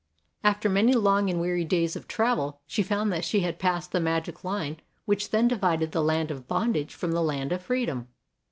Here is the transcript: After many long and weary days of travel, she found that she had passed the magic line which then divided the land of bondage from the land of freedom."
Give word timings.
After 0.43 0.67
many 0.67 0.93
long 0.93 1.29
and 1.29 1.39
weary 1.39 1.63
days 1.63 1.95
of 1.95 2.07
travel, 2.07 2.59
she 2.65 2.81
found 2.81 3.13
that 3.13 3.23
she 3.23 3.41
had 3.41 3.59
passed 3.59 3.91
the 3.91 3.99
magic 3.99 4.43
line 4.43 4.77
which 5.05 5.29
then 5.29 5.47
divided 5.47 5.91
the 5.91 6.01
land 6.01 6.31
of 6.31 6.47
bondage 6.47 6.95
from 6.95 7.11
the 7.11 7.21
land 7.21 7.51
of 7.51 7.61
freedom." 7.61 8.07